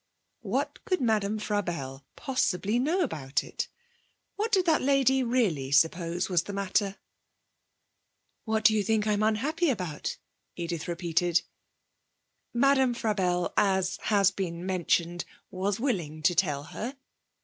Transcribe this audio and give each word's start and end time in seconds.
What 0.41 0.83
could 0.83 0.99
Madame 0.99 1.37
Frabelle 1.37 2.03
possibly 2.15 2.79
know 2.79 3.01
about 3.03 3.43
it? 3.43 3.67
What 4.35 4.51
did 4.51 4.65
that 4.65 4.81
lady 4.81 5.21
really 5.21 5.69
suppose 5.71 6.27
was 6.27 6.41
the 6.45 6.53
matter? 6.53 6.97
'What 8.45 8.63
do 8.65 8.73
you 8.73 8.81
think 8.81 9.05
I'm 9.05 9.21
unhappy 9.21 9.69
about?' 9.69 10.17
Edith 10.55 10.87
repeated. 10.87 11.43
Madame 12.51 12.95
Frabelle, 12.95 13.53
as 13.55 13.99
has 14.05 14.31
been 14.31 14.65
mentioned, 14.65 15.23
was 15.51 15.79
willing 15.79 16.23
to 16.23 16.33
tell 16.33 16.63
her. 16.63 16.97